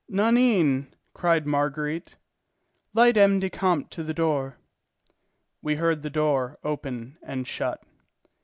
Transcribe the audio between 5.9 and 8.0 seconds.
the door open and shut.